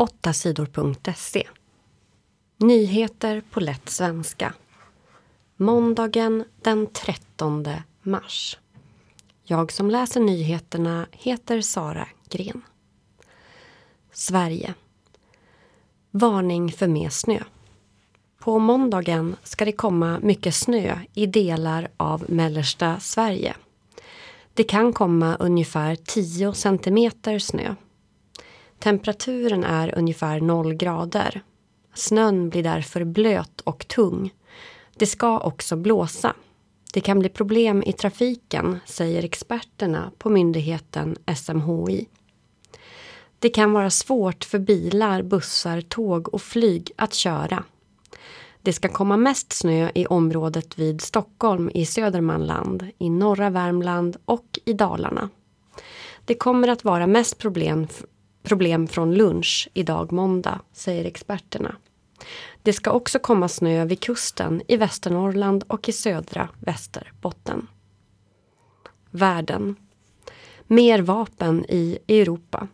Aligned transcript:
8sidor.se. 0.00 1.48
Nyheter 2.56 3.42
på 3.50 3.60
lätt 3.60 3.88
svenska. 3.88 4.54
Måndagen 5.56 6.44
den 6.62 6.86
13 6.92 7.66
mars. 8.02 8.58
Jag 9.44 9.72
som 9.72 9.90
läser 9.90 10.20
nyheterna 10.20 11.06
heter 11.12 11.60
Sara 11.60 12.08
Gren. 12.28 12.62
Sverige. 14.12 14.74
Varning 16.10 16.72
för 16.72 16.88
mer 16.88 17.10
snö. 17.10 17.42
På 18.38 18.58
måndagen 18.58 19.36
ska 19.42 19.64
det 19.64 19.72
komma 19.72 20.18
mycket 20.22 20.54
snö 20.54 20.98
i 21.14 21.26
delar 21.26 21.88
av 21.96 22.24
mellersta 22.28 23.00
Sverige. 23.00 23.54
Det 24.54 24.64
kan 24.64 24.92
komma 24.92 25.36
ungefär 25.36 25.96
10 25.96 26.52
centimeter 26.52 27.38
snö. 27.38 27.74
Temperaturen 28.80 29.64
är 29.64 29.98
ungefär 29.98 30.40
0 30.40 30.74
grader. 30.74 31.42
Snön 31.94 32.48
blir 32.48 32.62
därför 32.62 33.04
blöt 33.04 33.60
och 33.60 33.88
tung. 33.88 34.34
Det 34.96 35.06
ska 35.06 35.38
också 35.38 35.76
blåsa. 35.76 36.34
Det 36.92 37.00
kan 37.00 37.18
bli 37.18 37.28
problem 37.28 37.82
i 37.86 37.92
trafiken, 37.92 38.78
säger 38.86 39.24
experterna 39.24 40.12
på 40.18 40.30
myndigheten 40.30 41.16
SMHI. 41.36 42.06
Det 43.38 43.48
kan 43.48 43.72
vara 43.72 43.90
svårt 43.90 44.44
för 44.44 44.58
bilar, 44.58 45.22
bussar, 45.22 45.80
tåg 45.80 46.34
och 46.34 46.42
flyg 46.42 46.92
att 46.96 47.14
köra. 47.14 47.64
Det 48.62 48.72
ska 48.72 48.88
komma 48.88 49.16
mest 49.16 49.52
snö 49.52 49.90
i 49.94 50.06
området 50.06 50.78
vid 50.78 51.00
Stockholm 51.00 51.70
i 51.74 51.86
Södermanland, 51.86 52.88
i 52.98 53.10
norra 53.10 53.50
Värmland 53.50 54.16
och 54.24 54.58
i 54.64 54.72
Dalarna. 54.72 55.28
Det 56.24 56.34
kommer 56.34 56.68
att 56.68 56.84
vara 56.84 57.06
mest 57.06 57.38
problem, 57.38 57.88
problem 58.42 58.86
från 58.86 59.14
lunch 59.14 59.68
idag 59.74 60.12
måndag, 60.12 60.60
säger 60.72 61.04
experterna. 61.04 61.76
Det 62.62 62.72
ska 62.72 62.90
också 62.90 63.18
komma 63.18 63.48
snö 63.48 63.84
vid 63.84 64.00
kusten 64.00 64.62
i 64.68 64.76
Västernorrland 64.76 65.64
och 65.66 65.88
i 65.88 65.92
södra 65.92 66.48
Västerbotten. 66.58 67.66
Världen. 69.10 69.76
Mer 70.66 71.02
vapen 71.02 71.64
i 71.68 71.98
Europa. 72.08 72.68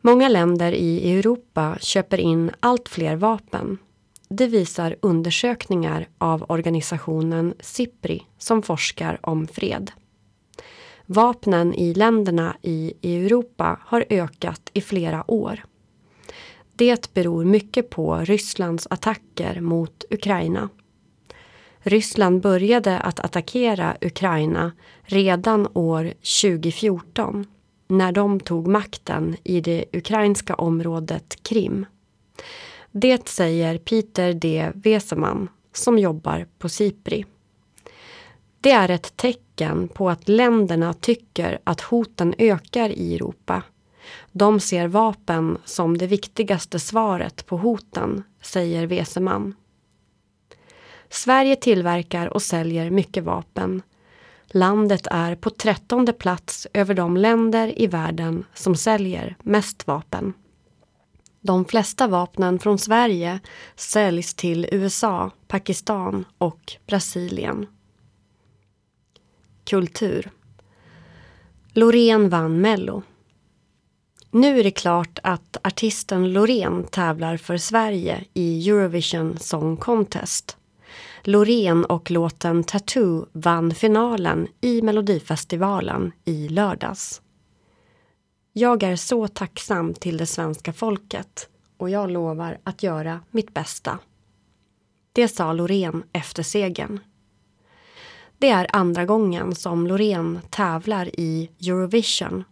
Många 0.00 0.28
länder 0.28 0.72
i 0.72 1.18
Europa 1.18 1.76
köper 1.80 2.20
in 2.20 2.50
allt 2.60 2.88
fler 2.88 3.16
vapen. 3.16 3.78
Det 4.28 4.46
visar 4.46 4.96
undersökningar 5.02 6.08
av 6.18 6.44
organisationen 6.48 7.54
SIPRI 7.60 8.26
som 8.38 8.62
forskar 8.62 9.18
om 9.22 9.46
fred. 9.46 9.90
Vapnen 11.12 11.74
i 11.74 11.94
länderna 11.94 12.56
i 12.62 12.94
Europa 13.02 13.80
har 13.84 14.04
ökat 14.10 14.70
i 14.72 14.80
flera 14.80 15.30
år. 15.30 15.64
Det 16.76 17.14
beror 17.14 17.44
mycket 17.44 17.90
på 17.90 18.16
Rysslands 18.16 18.86
attacker 18.90 19.60
mot 19.60 20.04
Ukraina. 20.10 20.68
Ryssland 21.78 22.40
började 22.42 22.98
att 22.98 23.20
attackera 23.20 23.96
Ukraina 24.00 24.72
redan 25.02 25.68
år 25.74 26.12
2014 26.42 27.46
när 27.88 28.12
de 28.12 28.40
tog 28.40 28.66
makten 28.66 29.36
i 29.44 29.60
det 29.60 29.84
ukrainska 29.92 30.54
området 30.54 31.42
Krim. 31.42 31.86
Det 32.90 33.28
säger 33.28 33.78
Peter 33.78 34.34
D. 34.34 34.70
Weseman 34.74 35.48
som 35.72 35.98
jobbar 35.98 36.46
på 36.58 36.68
Sipri. 36.68 37.24
Det 38.60 38.70
är 38.70 38.88
ett 38.88 39.16
tecken 39.16 39.49
tecken 39.60 39.88
på 39.88 40.10
att 40.10 40.28
länderna 40.28 40.92
tycker 40.94 41.58
att 41.64 41.80
hoten 41.80 42.34
ökar 42.38 42.88
i 42.90 43.14
Europa. 43.14 43.62
De 44.32 44.60
ser 44.60 44.88
vapen 44.88 45.58
som 45.64 45.98
det 45.98 46.06
viktigaste 46.06 46.78
svaret 46.78 47.46
på 47.46 47.56
hoten, 47.56 48.22
säger 48.42 48.86
Weseman. 48.86 49.54
Sverige 51.10 51.56
tillverkar 51.56 52.26
och 52.26 52.42
säljer 52.42 52.90
mycket 52.90 53.24
vapen. 53.24 53.82
Landet 54.46 55.06
är 55.10 55.34
på 55.34 55.50
trettonde 55.50 56.12
plats 56.12 56.66
över 56.72 56.94
de 56.94 57.16
länder 57.16 57.80
i 57.80 57.86
världen 57.86 58.44
som 58.54 58.76
säljer 58.76 59.36
mest 59.42 59.86
vapen. 59.86 60.32
De 61.40 61.64
flesta 61.64 62.06
vapnen 62.08 62.58
från 62.58 62.78
Sverige 62.78 63.40
säljs 63.76 64.34
till 64.34 64.66
USA, 64.72 65.30
Pakistan 65.48 66.24
och 66.38 66.72
Brasilien. 66.86 67.66
Kultur. 69.70 70.30
Loreen 71.72 72.28
vann 72.28 72.60
Mello. 72.60 73.02
Nu 74.30 74.60
är 74.60 74.64
det 74.64 74.70
klart 74.70 75.18
att 75.22 75.56
artisten 75.62 76.32
Loreen 76.32 76.84
tävlar 76.84 77.36
för 77.36 77.56
Sverige 77.56 78.24
i 78.34 78.68
Eurovision 78.68 79.38
Song 79.38 79.76
Contest. 79.76 80.56
Loreen 81.22 81.84
och 81.84 82.10
låten 82.10 82.64
Tattoo 82.64 83.26
vann 83.32 83.74
finalen 83.74 84.48
i 84.60 84.82
Melodifestivalen 84.82 86.12
i 86.24 86.48
lördags. 86.48 87.22
Jag 88.52 88.82
är 88.82 88.96
så 88.96 89.28
tacksam 89.28 89.94
till 89.94 90.16
det 90.16 90.26
svenska 90.26 90.72
folket 90.72 91.48
och 91.76 91.90
jag 91.90 92.10
lovar 92.10 92.58
att 92.64 92.82
göra 92.82 93.20
mitt 93.30 93.54
bästa. 93.54 93.98
Det 95.12 95.28
sa 95.28 95.52
Loreen 95.52 96.02
efter 96.12 96.42
segern. 96.42 97.00
Det 98.40 98.48
är 98.48 98.66
andra 98.72 99.04
gången 99.04 99.54
som 99.54 99.86
Loreen 99.86 100.40
tävlar 100.50 101.20
i 101.20 101.50
Eurovision. 101.66 102.44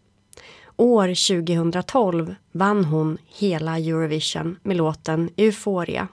År 0.77 1.07
2012 1.39 2.35
vann 2.53 2.85
hon 2.85 3.19
hela 3.27 3.79
Eurovision 3.79 4.59
med 4.63 4.77
låten 4.77 5.31
Euphoria. 5.37 6.09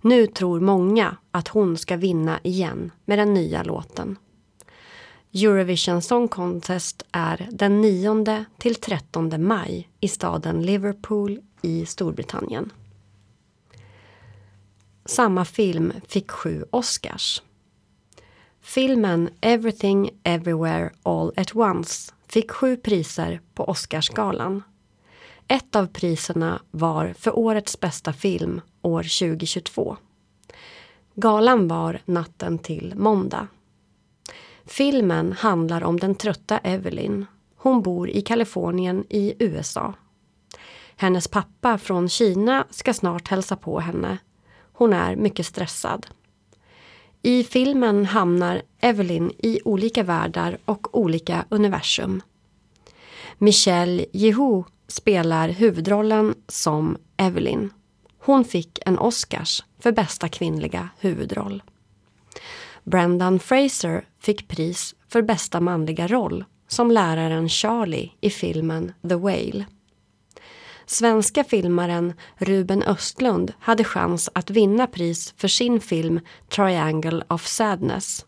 Nu 0.00 0.26
tror 0.26 0.60
många 0.60 1.16
att 1.30 1.48
hon 1.48 1.78
ska 1.78 1.96
vinna 1.96 2.40
igen 2.42 2.92
med 3.04 3.18
den 3.18 3.34
nya 3.34 3.62
låten. 3.62 4.18
Eurovision 5.34 6.02
Song 6.02 6.28
Contest 6.28 7.06
är 7.12 7.48
den 7.52 7.80
9 7.80 8.44
till 8.58 8.74
13 8.74 9.46
maj 9.46 9.88
i 10.00 10.08
staden 10.08 10.62
Liverpool 10.62 11.40
i 11.62 11.86
Storbritannien. 11.86 12.72
Samma 15.04 15.44
film 15.44 15.92
fick 16.08 16.30
sju 16.30 16.64
Oscars. 16.70 17.42
Filmen 18.62 19.30
Everything 19.40 20.10
Everywhere 20.24 20.90
All 21.02 21.32
At 21.36 21.56
Once 21.56 22.12
fick 22.28 22.50
sju 22.50 22.76
priser 22.76 23.40
på 23.54 23.64
Oscarsgalan. 23.64 24.62
Ett 25.48 25.76
av 25.76 25.86
priserna 25.86 26.62
var 26.70 27.14
för 27.18 27.38
årets 27.38 27.80
bästa 27.80 28.12
film 28.12 28.60
år 28.82 29.02
2022. 29.02 29.96
Galan 31.14 31.68
var 31.68 32.00
natten 32.04 32.58
till 32.58 32.94
måndag. 32.96 33.46
Filmen 34.64 35.32
handlar 35.32 35.84
om 35.84 35.98
den 36.00 36.14
trötta 36.14 36.58
Evelyn. 36.58 37.26
Hon 37.56 37.82
bor 37.82 38.10
i 38.10 38.22
Kalifornien 38.22 39.04
i 39.08 39.34
USA. 39.38 39.94
Hennes 40.96 41.28
pappa 41.28 41.78
från 41.78 42.08
Kina 42.08 42.66
ska 42.70 42.94
snart 42.94 43.28
hälsa 43.28 43.56
på 43.56 43.80
henne. 43.80 44.18
Hon 44.72 44.92
är 44.92 45.16
mycket 45.16 45.46
stressad. 45.46 46.06
I 47.22 47.44
filmen 47.44 48.06
hamnar 48.06 48.62
Evelyn 48.80 49.32
i 49.38 49.60
olika 49.64 50.02
världar 50.02 50.58
och 50.64 50.98
olika 50.98 51.44
universum. 51.48 52.22
Michelle 53.38 54.04
Yeoh 54.12 54.66
spelar 54.88 55.48
huvudrollen 55.48 56.34
som 56.48 56.96
Evelyn. 57.16 57.70
Hon 58.18 58.44
fick 58.44 58.78
en 58.86 58.98
Oscars 58.98 59.64
för 59.78 59.92
bästa 59.92 60.28
kvinnliga 60.28 60.88
huvudroll. 60.98 61.62
Brendan 62.84 63.38
Fraser 63.38 64.08
fick 64.20 64.48
pris 64.48 64.94
för 65.08 65.22
bästa 65.22 65.60
manliga 65.60 66.06
roll 66.06 66.44
som 66.68 66.90
läraren 66.90 67.48
Charlie 67.48 68.12
i 68.20 68.30
filmen 68.30 68.92
The 69.08 69.14
Whale. 69.14 69.64
Svenska 70.92 71.44
filmaren 71.44 72.12
Ruben 72.36 72.82
Östlund 72.82 73.52
hade 73.60 73.84
chans 73.84 74.30
att 74.32 74.50
vinna 74.50 74.86
pris 74.86 75.34
för 75.36 75.48
sin 75.48 75.80
film 75.80 76.20
Triangle 76.48 77.24
of 77.28 77.46
Sadness. 77.46 78.26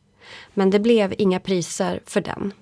Men 0.54 0.70
det 0.70 0.80
blev 0.80 1.14
inga 1.18 1.40
priser 1.40 2.00
för 2.06 2.20
den. 2.20 2.52